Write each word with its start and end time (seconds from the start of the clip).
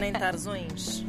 Nem 0.00 0.12
tarzões. 0.12 1.04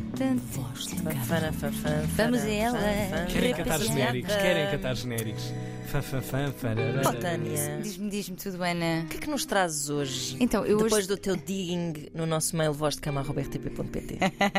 Vamos 2.15 2.41
a 2.43 2.49
ela. 2.49 3.25
Querem 3.27 3.53
cantar 3.53 3.79
genéricos? 3.79 4.35
Querem 4.35 4.71
cantar 4.71 4.95
genéricos? 4.95 5.53
Fã, 5.87 6.01
fã, 6.01 6.21
fã, 6.21 6.51
fararara. 6.51 7.01
Oh, 7.07 7.13
Tânia, 7.13 7.79
Diz-me, 7.81 8.09
diz-me 8.09 8.35
tudo, 8.35 8.61
Ana. 8.61 9.03
o 9.05 9.07
que 9.07 9.17
é 9.17 9.19
que 9.21 9.29
nos 9.29 9.45
trazes 9.45 9.89
hoje? 9.89 10.35
Então, 10.37 10.65
eu 10.65 10.75
Depois 10.77 10.93
hoje. 10.93 11.07
do 11.07 11.15
teu 11.17 11.37
digging 11.37 12.07
no 12.13 12.25
nosso 12.25 12.57
mail 12.57 12.73
voz 12.73 12.95
de 12.95 13.01
cama.rtp.pt. 13.01 14.17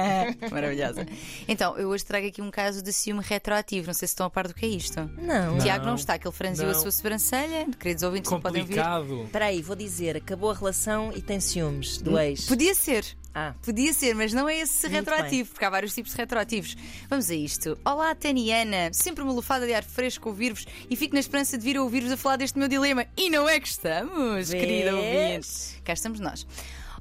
Maravilhosa. 0.50 1.06
Então, 1.46 1.76
eu 1.76 1.90
hoje 1.90 2.04
trago 2.06 2.26
aqui 2.26 2.40
um 2.40 2.50
caso 2.50 2.80
de 2.82 2.92
ciúme 2.94 3.20
retroativo. 3.22 3.86
Não 3.88 3.94
sei 3.94 4.08
se 4.08 4.12
estão 4.12 4.24
a 4.26 4.30
par 4.30 4.48
do 4.48 4.54
que 4.54 4.64
é 4.64 4.68
isto. 4.70 4.98
Não. 5.20 5.52
Não. 5.52 5.58
Tiago 5.58 5.84
não 5.84 5.96
está, 5.96 6.18
que 6.18 6.26
ele 6.26 6.34
franziu 6.34 6.64
a 6.70 6.72
Não. 6.72 6.80
sua 6.80 6.90
sobrancelha. 6.90 7.66
Queridos 7.78 8.02
ouvintes, 8.02 8.30
não 8.30 8.40
podem 8.40 8.62
ouvir. 8.62 8.76
Complicado. 8.76 9.24
Espera 9.24 9.44
aí, 9.46 9.60
vou 9.60 9.76
dizer, 9.76 10.16
acabou 10.16 10.50
a 10.50 10.54
relação 10.54 11.12
e 11.14 11.20
tem 11.20 11.40
ciúmes 11.40 11.98
do 11.98 12.18
ex. 12.18 12.46
Podia 12.46 12.74
ser. 12.74 13.04
Ah, 13.34 13.54
Podia 13.62 13.92
ser, 13.92 14.14
mas 14.16 14.32
não 14.32 14.48
é 14.48 14.58
esse 14.60 14.88
Muito 14.88 14.96
retroativo, 14.96 15.50
porque 15.50 15.64
há 15.64 15.70
vários 15.70 15.94
tipos 15.94 16.10
de 16.12 16.16
retroativos. 16.18 16.74
Vamos 17.08 17.30
a 17.30 17.34
isto. 17.34 17.78
Olá, 17.84 18.12
Taniana. 18.14 18.90
Sempre 18.92 19.22
uma 19.22 19.32
lufada 19.32 19.64
de 19.64 19.72
ar 19.74 19.84
fresco 19.84 20.30
ouvir-vos 20.30 20.66
e 20.90 20.96
fico 20.96 21.14
na 21.18 21.20
esperança 21.20 21.58
de 21.58 21.64
vir 21.64 21.76
a 21.76 21.82
ouvir-vos 21.82 22.12
a 22.12 22.16
falar 22.16 22.36
deste 22.36 22.56
meu 22.56 22.68
dilema. 22.68 23.04
E 23.16 23.28
não 23.28 23.48
é 23.48 23.58
que 23.58 23.66
estamos, 23.66 24.50
querida 24.50 24.94
ouvinte. 24.94 25.10
Vês? 25.10 25.76
Cá 25.84 25.92
estamos 25.92 26.20
nós. 26.20 26.46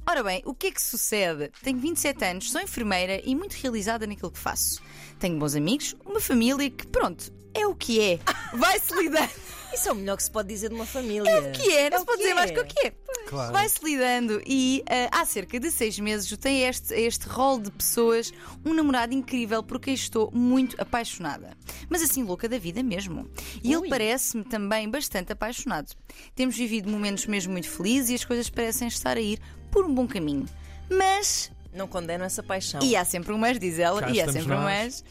Ora 0.04 0.24
bem, 0.24 0.42
o 0.44 0.52
que 0.52 0.66
é 0.66 0.70
que 0.72 0.82
sucede? 0.82 1.52
Tenho 1.62 1.78
27 1.78 2.24
anos, 2.24 2.50
sou 2.50 2.60
enfermeira 2.60 3.22
e 3.24 3.36
muito 3.36 3.52
realizada 3.52 4.08
naquilo 4.08 4.32
que 4.32 4.38
faço. 4.40 4.82
Tenho 5.18 5.38
bons 5.38 5.54
amigos, 5.54 5.96
uma 6.06 6.20
família 6.20 6.70
que, 6.70 6.86
pronto, 6.86 7.32
é 7.54 7.66
o 7.66 7.74
que 7.74 8.00
é. 8.00 8.20
Vai-se 8.54 8.94
lidando. 8.94 9.30
isso 9.74 9.88
é 9.88 9.92
o 9.92 9.94
melhor 9.96 10.16
que 10.16 10.22
se 10.22 10.30
pode 10.30 10.48
dizer 10.48 10.68
de 10.68 10.74
uma 10.74 10.86
família. 10.86 11.28
É 11.28 11.40
o 11.40 11.52
que 11.52 11.72
é, 11.72 11.90
não 11.90 11.96
É 11.96 12.00
se 12.00 12.06
pode 12.06 12.18
dizer 12.18 12.30
é. 12.30 12.34
mais 12.34 12.50
que 12.50 12.60
o 12.60 12.64
que 12.64 12.86
é. 12.86 12.92
Claro. 13.26 13.52
Vai-se 13.52 13.84
lidando 13.84 14.40
e 14.46 14.82
ah, 14.88 15.20
há 15.20 15.24
cerca 15.26 15.58
de 15.60 15.70
seis 15.70 15.98
meses 15.98 16.30
eu 16.30 16.38
tenho 16.38 16.66
este, 16.66 16.94
este 16.94 17.26
rol 17.28 17.60
de 17.60 17.70
pessoas, 17.70 18.32
um 18.64 18.72
namorado 18.72 19.12
incrível 19.12 19.62
por 19.62 19.78
quem 19.80 19.92
estou 19.92 20.30
muito 20.32 20.80
apaixonada. 20.80 21.50
Mas 21.90 22.00
assim 22.02 22.22
louca 22.22 22.48
da 22.48 22.58
vida 22.58 22.82
mesmo. 22.82 23.28
E 23.62 23.72
ele 23.72 23.82
Ui. 23.82 23.88
parece-me 23.88 24.44
também 24.44 24.88
bastante 24.88 25.32
apaixonado. 25.32 25.94
Temos 26.34 26.56
vivido 26.56 26.88
momentos 26.88 27.26
mesmo 27.26 27.52
muito 27.52 27.68
felizes 27.68 28.10
e 28.10 28.14
as 28.14 28.24
coisas 28.24 28.48
parecem 28.48 28.88
estar 28.88 29.16
a 29.16 29.20
ir 29.20 29.40
por 29.70 29.84
um 29.84 29.94
bom 29.94 30.06
caminho. 30.06 30.46
Mas 30.90 31.50
Não 31.72 31.86
condeno 31.86 32.24
essa 32.24 32.42
paixão. 32.42 32.80
e 32.82 32.96
há 32.96 33.04
sempre 33.04 33.32
um 33.32 33.38
mas, 33.38 33.58
diz 33.58 33.78
ela, 33.78 34.00
Cá 34.00 34.10
e 34.10 34.20
há 34.20 34.32
sempre 34.32 34.52
um 34.52 34.60
nós. 34.60 34.64
mas. 34.64 35.04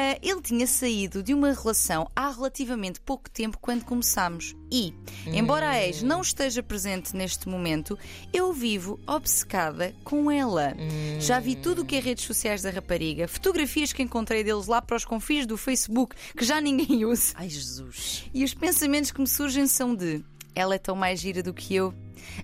Ah, 0.00 0.16
ele 0.22 0.40
tinha 0.40 0.64
saído 0.64 1.24
de 1.24 1.34
uma 1.34 1.52
relação 1.52 2.08
há 2.14 2.30
relativamente 2.30 3.00
pouco 3.00 3.28
tempo 3.28 3.58
quando 3.60 3.84
começámos. 3.84 4.54
E, 4.70 4.94
embora 5.26 5.70
a 5.70 5.82
ex 5.84 6.02
não 6.04 6.20
esteja 6.20 6.62
presente 6.62 7.16
neste 7.16 7.48
momento, 7.48 7.98
eu 8.32 8.52
vivo 8.52 9.00
obcecada 9.08 9.92
com 10.04 10.30
ela. 10.30 10.72
Já 11.18 11.40
vi 11.40 11.56
tudo 11.56 11.82
o 11.82 11.84
que 11.84 11.96
é 11.96 12.00
redes 12.00 12.24
sociais 12.24 12.62
da 12.62 12.70
rapariga, 12.70 13.26
fotografias 13.26 13.92
que 13.92 14.00
encontrei 14.00 14.44
deles 14.44 14.68
lá 14.68 14.80
para 14.80 14.96
os 14.96 15.04
confins 15.04 15.46
do 15.46 15.56
Facebook, 15.56 16.14
que 16.36 16.44
já 16.44 16.60
ninguém 16.60 17.02
usa. 17.04 17.32
Ai, 17.34 17.48
Jesus. 17.48 18.24
E 18.32 18.44
os 18.44 18.54
pensamentos 18.54 19.10
que 19.10 19.20
me 19.20 19.26
surgem 19.26 19.66
são 19.66 19.96
de: 19.96 20.22
ela 20.54 20.76
é 20.76 20.78
tão 20.78 20.94
mais 20.94 21.18
gira 21.18 21.42
do 21.42 21.52
que 21.52 21.74
eu. 21.74 21.92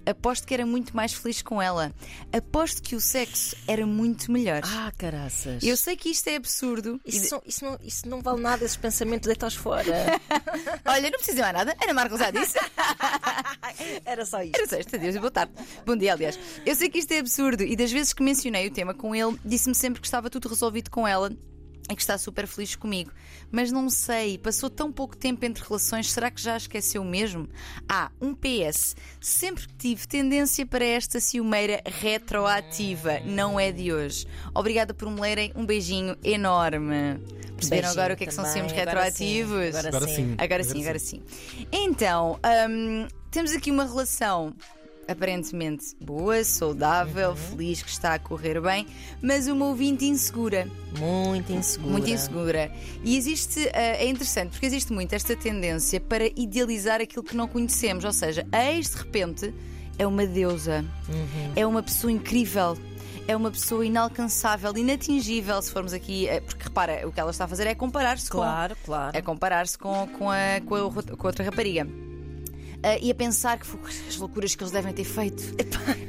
Aposto 0.07 0.47
que 0.47 0.55
era 0.55 0.65
muito 0.67 0.95
mais 0.97 1.13
feliz 1.13 1.43
com 1.43 1.61
ela. 1.61 1.93
Aposto 2.33 2.83
que 2.83 2.95
o 2.97 3.01
sexo 3.01 3.57
era 3.67 3.87
muito 3.87 4.31
melhor. 4.31 4.63
Ah, 4.65 4.93
caraças. 4.97 5.63
Eu 5.63 5.77
sei 5.77 5.97
que 5.97 6.09
isto 6.11 6.29
é 6.29 6.37
absurdo. 6.37 7.01
Isso, 7.05 7.29
são- 7.29 7.43
isso 7.47 7.65
não, 7.65 7.79
isso 7.83 8.09
não 8.09 8.21
vale 8.23 8.41
nada, 8.41 8.65
esses 8.65 8.77
pensamentos 8.77 9.27
deita-os 9.27 9.55
fora. 9.55 9.85
Olha, 10.85 11.11
não 11.11 11.19
precisa 11.19 11.43
mais 11.43 11.55
nada. 11.55 11.77
Ana 11.83 11.95
Marcos 11.95 12.19
já 12.19 12.31
disse. 12.31 12.59
Era 14.05 14.25
só 14.25 14.43
isto. 14.43 14.57
Era 14.57 14.67
sexta, 14.69 14.99
Deus, 14.99 15.15
e 15.15 15.19
boa 15.19 15.31
tarde. 15.31 15.53
Bom 15.85 15.97
dia, 15.97 16.13
aliás. 16.13 16.39
Eu 16.65 16.75
sei 16.75 16.89
que 16.89 16.99
isto 16.99 17.13
é 17.13 17.19
absurdo 17.19 17.63
e 17.63 17.75
das 17.77 17.91
vezes 17.91 18.13
que 18.13 18.23
mencionei 18.23 18.67
o 18.67 18.71
tema 18.71 18.95
com 18.95 19.15
ele, 19.15 19.39
disse-me 19.45 19.75
sempre 19.75 20.01
que 20.01 20.07
estava 20.07 20.29
tudo 20.31 20.49
resolvido 20.49 20.91
com 20.91 21.07
ela. 21.07 21.31
E 21.89 21.95
que 21.95 22.01
está 22.01 22.17
super 22.17 22.47
feliz 22.47 22.75
comigo. 22.75 23.13
Mas 23.51 23.71
não 23.71 23.91
sei, 23.91 24.39
passou 24.39 24.71
tão 24.71 24.91
pouco 24.91 25.15
tempo 25.17 25.45
entre 25.45 25.63
relações, 25.63 26.11
será 26.11 26.31
que 26.31 26.41
já 26.41 26.57
esqueceu 26.57 27.05
mesmo? 27.05 27.47
Ah, 27.87 28.11
um 28.21 28.35
PS. 28.35 28.97
Sempre 29.21 29.67
tive 29.79 30.07
tendência 30.09 30.65
para 30.65 30.85
esta 30.85 31.21
ciumeira 31.21 31.83
retroativa, 31.85 33.21
não 33.21 33.61
é 33.61 33.71
de 33.71 33.93
hoje. 33.93 34.27
Obrigada 34.55 34.95
por 34.95 35.11
me 35.11 35.21
lerem, 35.21 35.53
um 35.55 35.67
beijinho 35.67 36.17
enorme. 36.25 37.21
Perceberam 37.55 37.83
Beijinho 37.83 37.91
agora 37.91 38.15
o 38.15 38.17
que 38.17 38.25
é 38.25 38.27
que 38.27 38.35
são 38.35 38.45
também, 38.45 38.69
ciúmes 38.69 38.73
agora 38.81 39.11
sim, 39.11 39.25
retroativos? 39.25 39.77
agora 39.77 39.89
Agora 39.89 40.09
sim. 40.09 40.35
Agora 40.39 40.65
sim, 40.65 40.83
agora 40.83 40.99
sim. 40.99 41.23
Então, 41.71 42.41
hum, 42.71 43.07
temos 43.31 43.53
aqui 43.53 43.71
uma 43.71 43.85
relação 43.85 44.55
aparentemente 45.09 45.95
boa, 46.01 46.43
saudável, 46.45 47.31
Uhum. 47.31 47.37
feliz, 47.37 47.83
que 47.83 47.91
está 47.91 48.15
a 48.15 48.19
correr 48.19 48.61
bem, 48.61 48.87
mas 49.23 49.47
uma 49.49 49.67
ouvinte 49.67 50.05
insegura. 50.05 50.69
Muito 50.99 51.53
insegura. 51.53 51.91
Muito 51.93 52.11
insegura. 52.11 52.73
E 53.03 53.17
existe, 53.17 53.69
ah, 53.75 53.79
é 53.81 54.07
interessante, 54.09 54.51
porque 54.51 54.67
existe 54.67 54.93
muito 54.93 55.13
esta 55.15 55.35
tendência 55.37 56.01
para 56.01 56.27
idealizar 56.37 57.01
aquilo 57.01 57.23
que 57.23 57.37
não 57.37 57.47
conhecemos. 57.49 58.05
Ou 58.05 58.13
seja, 58.13 58.47
a 58.53 58.73
ex 58.73 58.91
de 58.91 58.97
repente 58.99 59.55
é 59.99 60.07
uma 60.07 60.27
deusa, 60.27 60.85
Uhum. 61.09 61.53
é 61.57 61.67
uma 61.67 61.83
pessoa 61.83 62.11
incrível. 62.13 62.77
É 63.27 63.35
uma 63.35 63.51
pessoa 63.51 63.87
inalcançável, 63.87 64.77
inatingível, 64.77 65.63
se 65.63 65.71
formos 65.73 65.95
aqui. 65.95 66.29
eh, 66.29 66.41
Porque 66.43 66.65
repara, 66.65 67.09
o 67.09 67.11
que 67.13 67.19
ela 67.19 67.31
está 67.31 67.47
a 67.47 67.49
fazer 67.49 67.67
é 67.67 67.75
comparar-se 67.75 68.29
com 68.29 68.37
Claro, 68.37 68.77
claro. 68.85 69.17
a 69.17 69.23
comparar-se 69.23 69.79
com, 69.79 70.07
com, 70.09 70.31
a, 70.31 70.61
com, 70.67 70.75
a, 70.75 70.93
com 71.17 71.27
a 71.27 71.31
outra 71.31 71.43
rapariga. 71.43 71.89
Ah, 72.85 72.99
e 73.01 73.11
a 73.11 73.15
pensar 73.15 73.59
que 73.59 73.67
as 74.07 74.19
loucuras 74.19 74.55
que 74.55 74.63
eles 74.63 74.71
devem 74.71 74.93
ter 74.93 75.05
feito. 75.05 75.43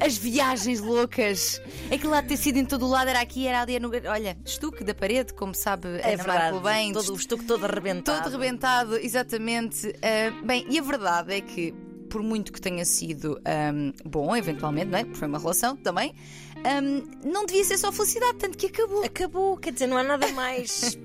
As 0.06 0.18
viagens 0.18 0.82
loucas. 0.82 1.62
Aquilo 1.90 2.12
lá 2.12 2.20
de 2.20 2.28
ter 2.28 2.38
sido 2.38 2.58
em 2.58 2.66
todo 2.66 2.86
o 2.86 2.90
lado, 2.90 3.08
era 3.08 3.22
aqui, 3.22 3.48
era 3.48 3.62
ali. 3.62 3.80
No... 3.80 3.90
Olha, 4.10 4.38
estuque 4.44 4.84
da 4.84 4.94
parede, 4.94 5.34
como 5.34 5.56
sabe 5.56 5.88
É 5.88 6.16
Ana 6.16 6.24
verdade. 6.24 6.60
Bem. 6.60 6.92
todo, 6.92 7.14
o 7.14 7.16
estuque 7.16 7.46
todo 7.46 7.64
arrebentado. 7.64 8.24
todo 8.24 8.38
rebentado, 8.38 8.98
exatamente. 8.98 9.88
Ah, 10.02 10.46
bem, 10.46 10.66
e 10.70 10.78
a 10.78 10.82
verdade 10.82 11.36
é 11.36 11.40
que, 11.40 11.74
por 12.10 12.22
muito 12.22 12.52
que 12.52 12.60
tenha 12.60 12.84
sido 12.84 13.40
ahm, 13.46 13.94
bom, 14.04 14.36
eventualmente, 14.36 14.92
não 14.92 15.00
é? 15.00 15.06
Porque 15.06 15.18
foi 15.18 15.30
uma 15.30 15.40
relação 15.40 15.78
também, 15.78 16.14
ahm, 16.58 17.04
não 17.24 17.46
devia 17.46 17.64
ser 17.64 17.78
só 17.78 17.90
felicidade, 17.90 18.38
tanto 18.38 18.58
que 18.58 18.66
acabou. 18.66 19.02
Acabou, 19.06 19.56
quer 19.56 19.72
dizer, 19.72 19.88
não 19.88 19.96
há 19.98 20.04
nada 20.04 20.28
mais. 20.34 20.98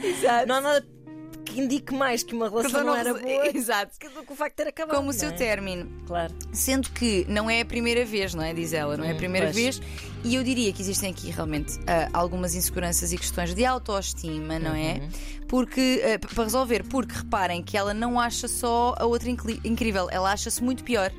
Exato. 0.00 0.46
não 0.46 0.54
há 0.54 0.60
nada 0.60 0.94
que 1.54 1.60
indique 1.60 1.94
mais 1.94 2.22
que 2.22 2.34
uma 2.34 2.48
relação 2.48 2.84
não 2.84 2.94
era 2.96 3.14
boa 3.14 3.46
Exato. 3.54 3.92
que 3.98 4.06
o 4.06 4.34
facto 4.36 4.56
de 4.58 4.64
ter 4.64 4.68
acabado. 4.68 4.96
Como 4.96 5.10
o 5.10 5.12
não 5.12 5.18
seu 5.18 5.28
é? 5.30 5.32
término. 5.32 5.88
Claro. 6.06 6.34
Sendo 6.52 6.90
que 6.90 7.24
não 7.28 7.48
é 7.48 7.60
a 7.60 7.64
primeira 7.64 8.04
vez, 8.04 8.34
não 8.34 8.42
é? 8.42 8.52
Diz 8.52 8.72
ela, 8.72 8.96
não 8.96 9.04
é 9.04 9.10
a 9.10 9.14
Hum, 9.14 9.16
primeira 9.16 9.50
vez. 9.52 9.80
E 10.24 10.34
eu 10.34 10.42
diria 10.42 10.72
que 10.72 10.80
existem 10.82 11.10
aqui 11.10 11.30
realmente 11.30 11.78
ah, 11.86 12.08
algumas 12.12 12.54
inseguranças 12.54 13.12
e 13.12 13.16
questões 13.18 13.54
de 13.54 13.64
autoestima, 13.64 14.58
não 14.58 14.74
é? 14.74 14.94
Uhum. 14.94 15.08
Porque, 15.48 16.02
ah, 16.04 16.18
p- 16.18 16.34
para 16.34 16.44
resolver, 16.44 16.84
porque 16.84 17.14
reparem 17.14 17.62
que 17.62 17.76
ela 17.76 17.94
não 17.94 18.18
acha 18.18 18.48
só 18.48 18.94
a 18.98 19.04
outra 19.04 19.28
incrível, 19.30 20.08
ela 20.10 20.32
acha-se 20.32 20.62
muito 20.62 20.82
pior. 20.82 21.12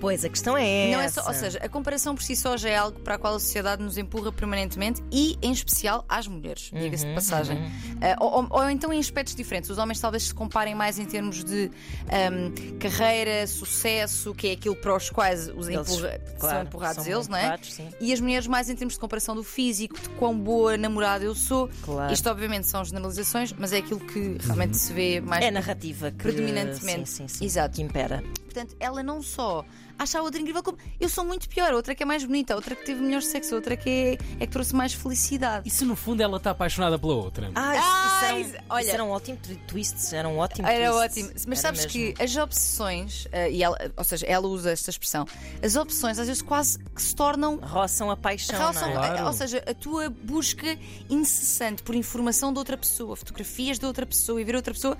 Pois, 0.00 0.24
a 0.24 0.28
questão 0.28 0.56
é 0.56 0.92
Não 0.92 1.00
é 1.00 1.06
essa. 1.06 1.20
só, 1.22 1.28
ou 1.28 1.34
seja, 1.34 1.58
a 1.60 1.68
comparação 1.68 2.14
por 2.14 2.22
si 2.22 2.36
só 2.36 2.56
já 2.56 2.68
é 2.68 2.76
algo 2.76 3.00
para 3.00 3.16
a 3.16 3.18
qual 3.18 3.34
a 3.34 3.40
sociedade 3.40 3.82
nos 3.82 3.98
empurra 3.98 4.30
permanentemente 4.30 5.02
e, 5.10 5.36
em 5.42 5.50
especial, 5.50 6.04
às 6.08 6.28
mulheres, 6.28 6.70
diga-se 6.72 7.02
Uhum, 7.02 7.08
de 7.10 7.14
passagem. 7.16 7.58
Ah, 7.97 7.97
ou, 8.20 8.32
ou- 8.42 8.46
ou 8.50 8.70
então 8.70 8.92
em 8.92 8.98
aspectos 8.98 9.34
diferentes. 9.34 9.68
Os 9.70 9.78
homens 9.78 10.00
talvez 10.00 10.24
se 10.24 10.34
comparem 10.34 10.74
mais 10.74 10.98
em 10.98 11.04
termos 11.04 11.42
de 11.44 11.70
ahm, 12.10 12.78
carreira, 12.78 13.46
sucesso, 13.46 14.34
que 14.34 14.48
é 14.48 14.52
aquilo 14.52 14.76
para 14.76 14.94
os 14.96 15.10
quais 15.10 15.48
os 15.48 15.68
Eles, 15.68 15.88
empurra- 15.90 16.18
claro, 16.38 16.54
são 16.56 16.62
empurrados 16.62 17.04
são 17.04 17.12
eles, 17.12 17.28
não 17.28 17.36
é? 17.38 17.58
E 18.00 18.12
as 18.12 18.20
mulheres 18.20 18.46
mais 18.46 18.68
em 18.68 18.74
termos 18.76 18.94
de 18.94 19.00
comparação 19.00 19.34
do 19.34 19.44
físico, 19.44 19.98
de 20.00 20.08
quão 20.10 20.38
boa 20.38 20.76
namorada 20.76 21.24
eu 21.24 21.34
sou. 21.34 21.68
Claro. 21.82 22.12
Isto, 22.12 22.28
obviamente, 22.30 22.66
são 22.66 22.84
generalizações, 22.84 23.52
mas 23.52 23.72
é 23.72 23.78
aquilo 23.78 24.00
que 24.00 24.36
realmente 24.40 24.76
se 24.76 24.92
vê 24.92 25.20
mais 25.20 25.44
É 25.44 25.48
a 25.48 25.52
narrativa 25.52 26.10
que 26.10 26.18
predominantemente. 26.18 27.08
sim, 27.08 27.26
sim, 27.26 27.38
sim, 27.38 27.44
Exato. 27.44 27.74
que 27.76 27.82
impera. 27.82 28.22
Portanto, 28.44 28.74
ela 28.80 29.02
não 29.02 29.22
só 29.22 29.64
acha 29.98 30.18
a 30.20 30.22
outra 30.22 30.40
incrível 30.40 30.62
como 30.62 30.78
eu 31.00 31.08
sou 31.08 31.24
muito 31.24 31.48
pior, 31.48 31.72
a 31.72 31.76
outra 31.76 31.92
que 31.94 32.02
é 32.02 32.06
mais 32.06 32.24
bonita, 32.24 32.52
a 32.52 32.56
outra 32.56 32.74
que 32.76 32.84
teve 32.84 33.00
melhor 33.02 33.20
sexo, 33.20 33.54
a 33.54 33.56
outra 33.56 33.76
que 33.76 33.90
é, 33.90 34.12
é 34.40 34.46
que 34.46 34.52
trouxe 34.52 34.74
mais 34.74 34.92
felicidade. 34.94 35.68
E 35.68 35.70
se 35.70 35.84
no 35.84 35.96
fundo 35.96 36.22
ela 36.22 36.36
está 36.36 36.50
apaixonada 36.52 36.98
pela 36.98 37.14
outra? 37.14 37.50
Ah, 37.54 37.74
Ah, 37.90 38.38
isso, 38.40 38.54
era 38.54 38.62
um, 38.64 38.64
olha- 38.70 38.82
isso 38.82 38.90
era 38.94 39.04
um 39.04 39.10
ótimo 39.10 39.38
twi- 39.42 39.56
twist. 39.66 40.14
Era 40.14 40.28
um 40.28 40.38
ótimo 40.38 40.66
Era 40.68 40.90
twist. 40.92 41.04
ótimo. 41.04 41.30
Mas 41.46 41.46
Era 41.46 41.56
sabes 41.56 41.80
mesmo. 41.86 41.92
que 42.16 42.22
as 42.22 42.36
obsessões, 42.36 43.26
eh, 43.32 43.50
e 43.52 43.62
ela, 43.62 43.76
ou 43.96 44.04
seja, 44.04 44.26
ela 44.26 44.46
usa 44.46 44.70
esta 44.70 44.90
expressão, 44.90 45.26
as 45.62 45.76
opções 45.76 46.18
às 46.18 46.26
vezes 46.26 46.42
quase 46.42 46.78
que 46.78 47.02
se 47.02 47.14
tornam. 47.14 47.56
Roçam 47.56 48.10
a 48.10 48.16
paixão, 48.16 48.58
roçam- 48.66 48.94
não 48.94 49.02
é? 49.04 49.08
Claro. 49.08 49.26
Ou 49.26 49.32
seja, 49.32 49.62
a 49.66 49.74
tua 49.74 50.08
busca 50.10 50.78
incessante 51.08 51.82
por 51.82 51.94
informação 51.94 52.52
de 52.52 52.58
outra 52.58 52.76
pessoa, 52.76 53.16
fotografias 53.16 53.78
de 53.78 53.86
outra 53.86 54.04
pessoa 54.06 54.40
e 54.40 54.44
ver 54.44 54.54
outra 54.56 54.72
pessoa. 54.74 54.96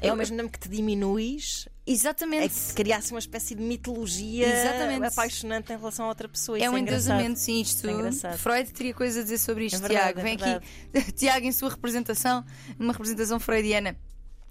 É 0.00 0.08
ao 0.10 0.16
mesmo 0.16 0.36
tempo 0.36 0.52
que 0.52 0.60
te 0.60 0.68
diminuis, 0.68 1.68
é 1.88 1.92
Exatamente. 1.92 2.48
que 2.48 2.54
se 2.54 2.74
criasse 2.74 3.10
uma 3.12 3.18
espécie 3.18 3.54
de 3.54 3.62
mitologia 3.62 4.46
Exatamente. 4.46 5.06
apaixonante 5.06 5.72
em 5.72 5.76
relação 5.76 6.04
a 6.06 6.08
outra 6.08 6.28
pessoa. 6.28 6.58
É 6.58 6.68
um 6.68 6.76
engraçado. 6.76 7.14
endeusamento, 7.20 7.38
sim, 7.40 7.60
isto. 7.60 7.88
É. 8.26 8.36
Freud 8.36 8.70
teria 8.72 8.92
coisas 8.94 9.18
a 9.18 9.22
dizer 9.22 9.38
sobre 9.38 9.66
isto, 9.66 9.76
É 9.76 9.80
verdade, 9.80 10.04
Tiago. 10.04 10.20
é 10.20 10.22
Vem 10.22 10.36
verdade. 10.36 10.66
aqui, 10.94 11.12
Tiago, 11.16 11.46
em 11.46 11.52
sua 11.52 11.70
representação, 11.70 12.44
uma 12.78 12.92
representação 12.92 13.40
freudiana. 13.40 13.96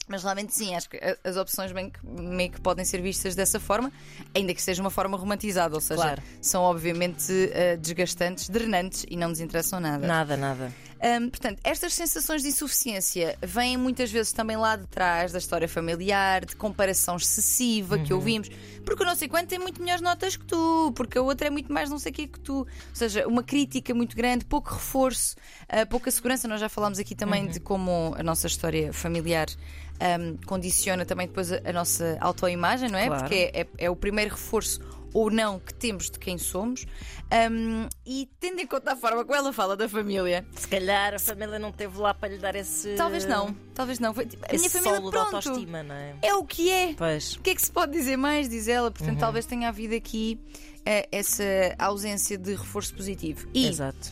Mas 0.09 0.23
realmente 0.23 0.53
sim, 0.55 0.73
acho 0.73 0.89
que 0.89 0.97
as 1.21 1.35
opções 1.35 1.73
bem 1.73 1.89
que, 1.89 1.99
meio 2.05 2.49
que 2.49 2.61
podem 2.61 2.85
ser 2.85 3.01
vistas 3.01 3.35
dessa 3.35 3.59
forma, 3.59 3.91
ainda 4.33 4.53
que 4.53 4.61
seja 4.61 4.81
uma 4.81 4.89
forma 4.89 5.17
romantizada, 5.17 5.75
ou 5.75 5.81
seja, 5.81 6.01
Claro. 6.01 6.23
são 6.41 6.63
obviamente 6.63 7.29
eh, 7.51 7.75
desgastantes, 7.75 8.47
drenantes 8.47 9.05
e 9.09 9.17
não 9.17 9.27
nos 9.27 9.41
interessam 9.41 9.81
nada. 9.81 10.07
Nada, 10.07 10.37
nada. 10.37 10.71
Hum, 11.03 11.29
portanto, 11.29 11.59
estas 11.63 11.93
sensações 11.93 12.41
de 12.41 12.47
insuficiência 12.49 13.37
vêm 13.41 13.77
muitas 13.77 14.11
vezes 14.11 14.31
também 14.31 14.57
lá 14.57 14.75
de 14.75 14.87
trás 14.87 15.31
da 15.31 15.37
história 15.37 15.67
familiar, 15.67 16.43
de 16.45 16.55
comparação 16.55 17.17
excessiva 17.17 17.99
que 17.99 18.13
ouvimos, 18.13 18.49
porque 18.83 19.03
o 19.03 19.05
não 19.05 19.15
sei 19.15 19.27
quanto 19.27 19.47
tem 19.47 19.59
muito 19.59 19.79
melhores 19.81 20.01
notas 20.01 20.35
que 20.35 20.45
tu, 20.45 20.91
porque 20.95 21.17
a 21.17 21.21
outra 21.21 21.47
é 21.47 21.49
muito 21.49 21.71
mais 21.71 21.89
não 21.89 21.99
sei 21.99 22.11
o 22.11 22.15
que 22.15 22.27
que 22.27 22.39
tu. 22.39 22.59
Ou 22.59 22.67
seja, 22.93 23.27
uma 23.27 23.43
crítica 23.43 23.93
muito 23.93 24.15
grande, 24.15 24.43
pouco 24.45 24.73
reforço, 24.73 25.35
ah, 25.69 25.85
pouca 25.85 26.09
segurança. 26.09 26.47
Nós 26.47 26.59
já 26.59 26.69
falámos 26.69 26.97
aqui 26.99 27.13
também 27.15 27.47
de 27.47 27.59
como 27.59 28.15
a 28.17 28.23
nossa 28.23 28.47
história 28.47 28.91
familiar. 28.91 29.47
hum, 30.19 30.37
condiciona 30.45 31.05
também 31.05 31.25
depois 31.27 31.51
a, 31.51 31.59
a 31.65 31.73
nossa 31.73 32.17
autoimagem, 32.21 32.89
não 32.89 32.99
é? 32.99 33.07
Claro. 33.07 33.21
Porque 33.23 33.51
é, 33.53 33.61
é- 33.61 33.67
é 33.79 33.89
o 33.89 33.95
primeiro 33.95 34.31
reforço 34.31 34.79
ou 35.13 35.29
não 35.31 35.59
que 35.59 35.73
temos 35.73 36.09
de 36.09 36.19
quem 36.19 36.37
somos. 36.37 36.85
Hum, 37.51 37.87
e 38.05 38.29
tendo 38.39 38.59
em 38.61 38.67
conta 38.67 38.93
a 38.93 38.95
forma 38.95 39.23
como 39.25 39.35
ela 39.35 39.51
fala 39.51 39.75
da 39.75 39.89
família, 39.89 40.45
Se 40.55 40.67
calhar 40.67 41.13
a 41.13 41.19
família 41.19 41.59
não 41.59 41.71
teve 41.71 41.97
lá 41.97 42.13
para 42.13 42.29
lhe 42.29 42.37
dar 42.37 42.55
esse. 42.55 42.95
Talvez 42.95 43.25
não, 43.25 43.53
talvez 43.73 43.99
não. 43.99 44.13
Tipo, 44.13 44.45
a 44.49 44.53
minha 44.57 44.69
família, 44.69 44.95
solo 44.97 45.11
pronto, 45.11 45.35
autoestima, 45.35 45.83
não 45.83 45.95
é? 45.95 46.15
é 46.21 46.33
o 46.35 46.43
que 46.45 46.69
é. 46.71 46.93
Pois. 46.93 47.33
O 47.35 47.41
que 47.41 47.49
é 47.49 47.55
que 47.55 47.61
se 47.61 47.71
pode 47.71 47.91
dizer 47.91 48.15
mais? 48.17 48.47
Diz 48.47 48.67
ela. 48.67 48.89
Portanto, 48.91 49.13
Uhum. 49.15 49.19
talvez 49.19 49.45
tenha 49.45 49.67
havido 49.67 49.93
aqui 49.95 50.39
eh, 50.85 51.07
essa 51.11 51.43
ausência 51.77 52.37
de 52.37 52.55
reforço 52.55 52.93
positivo. 52.95 53.45
E 53.53 53.67
Exato. 53.67 54.09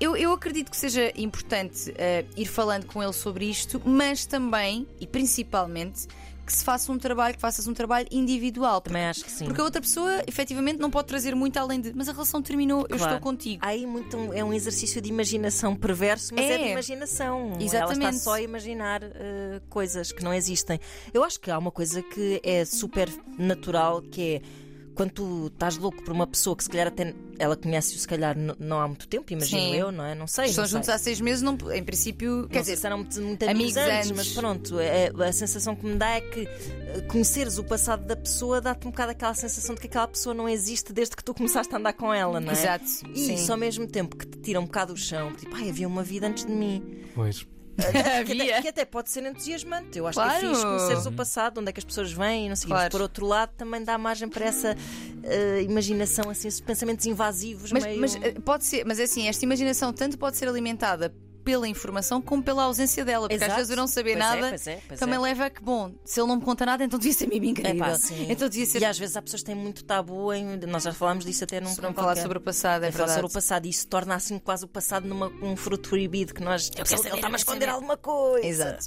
eu, 0.00 0.16
eu 0.16 0.32
acredito 0.32 0.68
que 0.70 0.76
seja 0.76 1.12
importante 1.16 1.94
eh, 1.96 2.24
ir 2.36 2.46
falando 2.46 2.86
com 2.86 3.00
ele 3.00 3.12
sobre 3.12 3.44
isto, 3.48 3.80
mas 3.84 4.26
também 4.26 4.84
e 5.00 5.06
principalmente 5.06 6.08
que 6.48 6.52
se 6.54 6.64
faça 6.64 6.90
um 6.90 6.98
trabalho, 6.98 7.34
que 7.34 7.40
faças 7.40 7.68
um 7.68 7.74
trabalho 7.74 8.08
individual. 8.10 8.80
Também 8.80 9.04
acho 9.04 9.24
que 9.24 9.30
sim. 9.30 9.44
Porque 9.44 9.60
a 9.60 9.64
outra 9.64 9.80
pessoa, 9.80 10.22
efetivamente, 10.26 10.78
não 10.80 10.90
pode 10.90 11.06
trazer 11.08 11.34
muito 11.34 11.56
além 11.58 11.80
de. 11.80 11.92
Mas 11.94 12.08
a 12.08 12.12
relação 12.12 12.42
terminou, 12.42 12.80
eu 12.88 12.96
Claro. 12.96 13.04
estou 13.14 13.20
contigo. 13.20 13.60
Há 13.64 13.68
aí 13.68 13.86
muito 13.86 14.16
um- 14.16 14.32
é 14.32 14.42
um 14.42 14.52
exercício 14.52 15.00
de 15.00 15.08
imaginação 15.08 15.76
perverso, 15.76 16.34
mas 16.34 16.44
é, 16.46 16.54
É. 16.54 16.58
de 16.64 16.70
imaginação. 16.72 17.52
Ela 17.54 17.62
Exatamente. 17.62 18.16
está 18.16 18.24
só 18.24 18.34
a 18.34 18.40
imaginar 18.42 19.02
eh, 19.04 19.60
coisas 19.68 20.10
que 20.10 20.24
não 20.24 20.32
existem. 20.34 20.80
Eu 21.12 21.22
acho 21.22 21.38
que 21.38 21.50
há 21.50 21.58
uma 21.58 21.70
coisa 21.70 22.02
que 22.02 22.40
é 22.42 22.64
super 22.64 23.08
natural, 23.38 24.02
que 24.02 24.36
é 24.36 24.42
quando 24.98 25.12
tu 25.12 25.46
estás 25.46 25.76
louco 25.76 26.02
por 26.02 26.12
uma 26.12 26.26
pessoa 26.26 26.56
que 26.56 26.64
se 26.64 26.68
calhar 26.68 26.88
até 26.88 27.14
ela 27.38 27.56
conhece-o 27.56 27.96
se 27.96 28.08
calhar 28.08 28.36
não 28.58 28.80
há 28.80 28.88
muito 28.88 29.06
tempo, 29.06 29.32
imagino 29.32 29.62
Sim. 29.62 29.76
eu, 29.76 29.92
não 29.92 30.04
é? 30.04 30.12
Não 30.12 30.26
sei. 30.26 30.46
Estão 30.46 30.64
não 30.64 30.68
juntos 30.68 30.86
sei. 30.86 30.94
há 30.94 30.98
seis 30.98 31.20
meses, 31.20 31.40
não, 31.40 31.56
em 31.72 31.84
princípio, 31.84 32.48
quer 32.48 32.64
Quer 32.64 32.72
dizer, 32.74 32.84
eram 32.84 32.98
muito, 32.98 33.20
muito 33.22 33.48
amigos 33.48 33.76
amigos 33.76 33.94
antes, 33.94 34.10
antes. 34.10 34.10
mas 34.10 34.28
pronto, 34.34 34.80
é- 34.80 35.12
a 35.16 35.32
sensação 35.32 35.76
que 35.76 35.86
me 35.86 35.94
dá 35.94 36.16
é 36.16 36.20
que 36.20 36.40
eh, 36.40 37.00
conheceres 37.08 37.58
o 37.58 37.64
passado 37.64 38.04
da 38.06 38.16
pessoa 38.16 38.60
dá-te 38.60 38.88
um 38.88 38.90
bocado 38.90 39.12
aquela 39.12 39.34
sensação 39.34 39.76
de 39.76 39.80
que 39.80 39.86
aquela 39.86 40.08
pessoa 40.08 40.34
não 40.34 40.48
existe 40.48 40.92
desde 40.92 41.14
que 41.14 41.22
tu 41.22 41.32
começaste 41.32 41.72
a 41.72 41.78
andar 41.78 41.92
com 41.92 42.12
ela, 42.12 42.40
não 42.40 42.50
é? 42.50 42.54
Exato. 42.54 42.84
E 43.14 43.18
sim. 43.20 43.34
isso 43.34 43.52
ao 43.52 43.58
mesmo 43.58 43.86
tempo 43.86 44.16
que 44.16 44.26
te 44.26 44.38
tira 44.40 44.58
um 44.58 44.64
bocado 44.64 44.94
o 44.94 44.96
chão, 44.96 45.32
tipo, 45.32 45.54
ai, 45.54 45.68
havia 45.70 45.86
uma 45.86 46.02
vida 46.02 46.26
antes 46.26 46.44
de 46.44 46.50
mim. 46.50 46.82
Pois. 47.14 47.46
Que 48.26 48.32
até, 48.32 48.62
que 48.62 48.68
até 48.68 48.84
pode 48.84 49.10
ser 49.10 49.24
entusiasmante. 49.24 49.98
Eu 49.98 50.06
acho 50.06 50.18
Claro. 50.18 50.40
que 50.40 50.46
é 50.46 50.48
fixe 50.48 50.62
conheceres 50.62 51.06
o 51.06 51.12
passado, 51.12 51.58
onde 51.60 51.70
é 51.70 51.72
que 51.72 51.78
as 51.80 51.84
pessoas 51.84 52.12
vêm 52.12 52.46
e 52.46 52.48
não 52.48 52.56
sei. 52.56 52.66
Claro. 52.68 52.84
Mas 52.84 52.90
por 52.90 53.00
outro 53.00 53.26
lado 53.26 53.50
também 53.56 53.82
dá 53.84 53.96
margem 53.96 54.28
para 54.28 54.44
essa 54.46 54.76
eh, 55.22 55.62
imaginação, 55.62 56.28
assim, 56.28 56.48
esses 56.48 56.60
pensamentos 56.60 57.06
invasivos. 57.06 57.70
Mas, 57.72 57.84
meio... 57.84 58.00
mas, 58.00 58.16
eh, 58.16 58.34
pode 58.44 58.64
ser, 58.64 58.84
mas 58.84 58.98
é 58.98 59.04
assim, 59.04 59.28
esta 59.28 59.44
imaginação 59.44 59.92
tanto 59.92 60.18
pode 60.18 60.36
ser 60.36 60.48
alimentada 60.48 61.14
pela 61.48 61.66
informação 61.66 62.20
como 62.20 62.42
pela 62.42 62.64
ausência 62.64 63.02
dela, 63.06 63.26
porque 63.26 63.36
às 63.36 63.40
Exato. 63.40 63.56
vezes 63.56 63.70
eu 63.70 63.76
não 63.78 63.86
saber 63.86 64.12
Pois 64.18 64.24
é, 64.24 64.28
nada 64.36 64.48
pois 64.50 64.66
é, 64.66 64.80
pois 64.86 65.00
também 65.00 65.16
é. 65.16 65.18
leva 65.18 65.46
a 65.46 65.50
que, 65.50 65.62
bom, 65.62 65.90
se 66.04 66.20
ele 66.20 66.28
não 66.28 66.36
me 66.36 66.42
conta 66.42 66.66
nada, 66.66 66.84
então 66.84 66.98
devia 66.98 67.14
ser 67.14 67.26
mesmo 67.26 67.46
incrível. 67.46 67.74
Epá, 67.74 67.94
sim. 67.96 68.26
Então 68.28 68.50
devia 68.50 68.66
ser 68.66 68.82
E 68.82 68.84
às 68.84 68.98
vezes 68.98 69.16
há 69.16 69.22
pessoas 69.22 69.40
que 69.40 69.46
têm 69.46 69.54
muito 69.54 69.82
tabu 69.82 70.30
em. 70.34 70.58
Nós 70.66 70.82
já 70.82 70.92
falámos 70.92 71.24
disso 71.24 71.44
até 71.44 71.58
num 71.58 71.68
não 71.68 71.72
programa 71.74 71.94
falar 71.94 72.06
qualquer. 72.08 72.20
sobre 72.20 72.36
o 72.36 72.40
passado, 72.42 72.84
é 72.84 72.88
Em 72.88 72.92
falar 72.92 73.06
verdade. 73.06 73.14
sobre 73.22 73.30
o 73.30 73.32
passado 73.32 73.64
e 73.64 73.70
isso 73.70 73.86
torna 73.88 74.14
assim 74.14 74.38
quase 74.38 74.66
o 74.66 74.68
passado 74.68 75.08
numa, 75.08 75.28
um 75.42 75.56
fruto 75.56 75.88
proibido 75.88 76.34
que 76.34 76.42
nós. 76.42 76.68
Eu 76.68 76.84
quero 76.84 76.88
ele 76.90 76.96
saber, 76.98 77.14
está-me 77.14 77.32
eu 77.32 77.34
a 77.34 77.38
esconder 77.38 77.68
alguma 77.70 77.96
coisa. 77.96 78.46
Exato. 78.46 78.86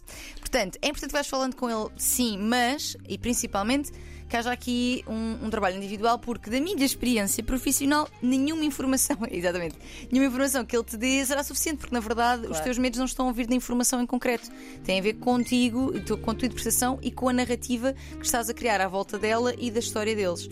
Portanto, 0.51 0.77
é 0.81 0.89
importante 0.89 1.09
que 1.11 1.13
vais 1.13 1.27
falando 1.27 1.55
com 1.55 1.69
ele, 1.69 1.89
sim, 1.95 2.37
mas, 2.37 2.97
e 3.07 3.17
principalmente, 3.17 3.89
que 4.27 4.35
haja 4.35 4.51
aqui 4.51 5.01
um, 5.07 5.45
um 5.45 5.49
trabalho 5.49 5.77
individual, 5.77 6.19
porque 6.19 6.49
da 6.49 6.59
minha 6.59 6.83
experiência 6.85 7.41
profissional, 7.41 8.05
nenhuma 8.21 8.65
informação, 8.65 9.17
exatamente, 9.31 9.75
nenhuma 10.11 10.27
informação 10.27 10.65
que 10.65 10.75
ele 10.75 10.83
te 10.83 10.97
dê 10.97 11.25
será 11.25 11.41
suficiente, 11.41 11.77
porque 11.79 11.93
na 11.93 12.01
verdade 12.01 12.41
os 12.43 12.47
Claro. 12.49 12.63
teus 12.65 12.77
medos 12.77 12.99
não 12.99 13.05
estão 13.05 13.29
a 13.29 13.31
vir 13.31 13.47
da 13.47 13.55
informação 13.55 14.01
em 14.01 14.05
concreto. 14.05 14.49
Tem 14.83 14.99
a 14.99 15.01
ver 15.01 15.13
contigo, 15.13 15.93
com 16.21 16.31
a 16.31 16.35
tua 16.35 16.45
interpretação 16.47 16.99
e 17.01 17.11
com 17.11 17.29
a 17.29 17.33
narrativa 17.33 17.93
que 18.19 18.25
estás 18.25 18.49
a 18.49 18.53
criar 18.53 18.81
à 18.81 18.89
volta 18.89 19.17
dela 19.17 19.53
e 19.57 19.71
da 19.71 19.79
história 19.79 20.13
deles. 20.13 20.49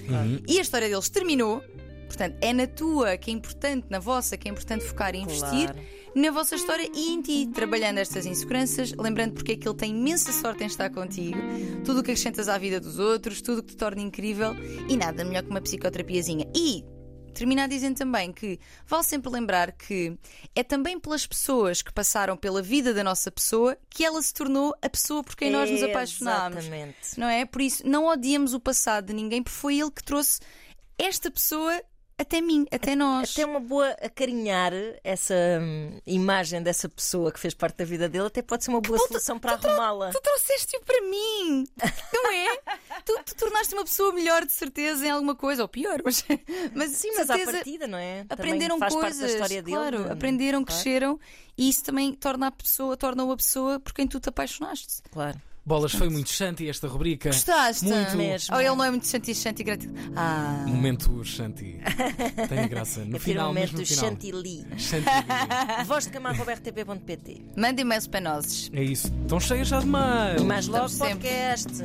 E 0.48 0.60
a 0.60 0.62
história 0.62 0.88
deles 0.88 1.10
terminou. 1.10 1.62
Portanto, 2.08 2.38
é 2.42 2.52
na 2.54 2.66
tua 2.68 3.18
que 3.18 3.30
é 3.30 3.34
importante, 3.34 3.86
na 3.90 4.00
vossa 4.00 4.36
que 4.36 4.48
é 4.48 4.52
importante 4.52 4.84
focar 4.84 5.14
e 5.14 5.20
investir 5.20 5.72
Claro. 5.72 5.80
Na 6.16 6.32
vossa 6.32 6.56
história 6.56 6.90
e 6.94 7.12
em 7.12 7.22
ti, 7.22 7.48
trabalhando 7.54 8.00
estas 8.00 8.26
inseguranças, 8.26 8.92
lembrando 8.94 9.34
porque 9.34 9.54
é 9.54 9.56
que 9.56 9.68
ele 9.68 9.78
tem 9.78 9.92
imensa 9.92 10.32
sorte 10.32 10.64
em 10.64 10.68
estar 10.68 10.90
contigo, 10.90 11.38
tudo 11.86 12.00
o 12.00 12.04
que 12.04 12.12
acrescentas 12.12 12.50
à 12.50 12.58
vida 12.58 12.80
dos 12.80 13.00
outros, 13.00 13.42
tudo 13.42 13.60
o 13.60 13.64
que 13.64 13.70
te 13.70 13.78
torna 13.78 14.02
incrível 14.02 14.56
e 14.88 14.98
nada 14.98 15.24
melhor 15.24 15.44
que 15.44 15.50
uma 15.50 15.62
psicoterapiazinha. 15.62 16.46
E 16.56 16.84
terminar 17.34 17.68
dizendo 17.68 17.96
também 17.96 18.34
que 18.34 18.60
vale 18.86 19.04
sempre 19.04 19.32
lembrar 19.32 19.72
que 19.72 20.18
é 20.56 20.64
também 20.64 21.00
pelas 21.00 21.26
pessoas 21.26 21.82
que 21.82 21.94
passaram 21.94 22.36
pela 22.36 22.62
vida 22.62 22.94
da 22.94 23.04
nossa 23.04 23.32
pessoa 23.32 23.78
que 23.90 24.04
ela 24.04 24.22
se 24.22 24.34
tornou 24.34 24.76
a 24.82 24.90
pessoa 24.90 25.24
por 25.24 25.36
quem 25.36 25.52
nós 25.52 25.70
nos 25.70 25.84
apaixonámos. 25.84 26.60
Exatamente. 26.60 27.18
Não 27.18 27.28
é? 27.28 27.46
Por 27.46 27.62
isso, 27.62 27.88
não 27.88 28.08
odiemos 28.08 28.54
o 28.54 28.60
passado 28.60 29.08
de 29.08 29.14
ninguém, 29.14 29.42
porque 29.42 29.58
foi 29.58 29.80
ele 29.80 29.92
que 29.92 30.04
trouxe 30.04 30.40
esta 30.98 31.32
pessoa 31.32 31.82
até 32.20 32.42
mim, 32.42 32.66
até 32.72 32.96
nós. 32.96 33.32
Até 33.32 33.46
uma 33.46 33.60
boa 33.60 33.90
acarinhar 34.02 34.74
essa 35.04 35.34
hum, 35.62 36.00
imagem 36.06 36.62
dessa 36.62 36.90
pessoa 36.90 37.32
que 37.32 37.40
fez 37.40 37.54
parte 37.54 37.78
da 37.78 37.86
vida 37.86 38.10
dele, 38.10 38.28
até 38.28 38.42
pode 38.42 38.64
ser 38.64 38.72
uma 38.72 38.82
boa 38.82 39.00
solução 39.00 39.40
para 39.40 39.54
arrumá-la. 39.54 40.12
Tu 40.12 40.22
trouxeste-o 40.22 40.82
para 40.82 41.02
mim, 41.02 41.66
não 42.14 42.32
é? 42.32 42.58
tu, 43.06 43.20
tu 43.26 43.36
tornaste 43.36 43.74
uma 43.74 43.84
pessoa 43.84 44.12
melhor, 44.14 44.46
de 44.46 44.52
certeza, 44.52 45.06
em 45.06 45.10
alguma 45.12 45.36
coisa, 45.36 45.62
ou 45.62 45.68
pior, 45.68 46.02
mas, 46.04 46.26
mas 46.76 46.92
Sim, 46.92 47.12
mas 47.16 47.30
à 47.30 47.36
certeza, 47.36 47.52
partida, 47.54 47.88
não 47.88 47.98
é? 47.98 48.26
Aprenderam 48.30 48.80
coisas, 48.80 49.50
dele. 49.50 49.64
claro, 49.64 50.04
de- 50.04 50.12
aprenderam, 50.12 50.64
Claro, 50.64 50.82
cresceram 50.82 51.20
e 51.58 51.70
isso 51.70 51.84
também 51.84 52.14
torna 52.14 52.48
a 52.48 52.52
pessoa, 52.52 52.96
torna-o 52.98 53.32
a 53.32 53.38
pessoa 53.38 53.80
por 53.80 53.94
quem 53.94 54.08
tu 54.08 54.20
te 54.20 54.30
apaixonaste. 54.30 55.02
Claro. 55.12 55.40
Bolas, 55.70 55.92
foi 55.92 56.10
muito 56.10 56.34
shanty 56.34 56.68
esta 56.68 56.88
rubrica. 56.88 57.30
Gostaste? 57.30 57.86
Muito. 57.86 58.18
Mesmo. 58.18 58.56
Ou 58.56 58.60
ele 58.60 58.76
não 58.76 58.84
é 58.84 58.90
muito 58.90 59.06
chanti, 59.06 59.36
chanti 59.36 59.64
gratidão. 59.64 59.94
Ah, 60.16 60.66
Momento 60.68 61.24
shanty. 61.24 61.80
Tem 62.50 62.68
graça. 62.68 63.06
No 63.06 63.20
final, 63.22 63.50
momento 63.50 63.78
mesmo 63.78 63.96
no. 63.96 64.02
Chantilly. 64.02 64.66
Voz 65.86 66.06
de 66.06 66.10
camargo.rtp.pt 66.10 67.42
manda 67.56 67.82
e-mails 67.82 68.08
penosos. 68.08 68.72
É 68.74 68.82
isso. 68.82 69.14
Estão 69.22 69.40
cheias 69.40 69.68
já 69.68 69.80
de 69.80 69.86
mais. 69.86 70.42
E 70.42 70.44
mais 70.44 70.66
logo 70.66 70.88
Estamos 70.88 71.12
sempre. 71.12 71.30
podcast. 71.30 71.84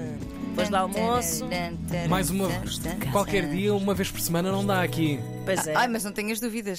Depois 0.55 0.69
do 0.71 0.77
almoço. 0.77 1.45
Mais 2.09 2.31
uma. 2.31 2.49
Qualquer 3.13 3.51
dia, 3.51 3.75
uma 3.75 3.93
vez 3.93 4.11
por 4.11 4.21
semana, 4.21 4.51
não 4.51 4.65
dá 4.65 4.83
aqui. 4.83 5.21
Pois 5.45 5.67
é. 5.67 5.75
Ai, 5.75 5.89
mas 5.89 6.05
não 6.05 6.13
tenhas 6.13 6.41
dúvidas. 6.41 6.73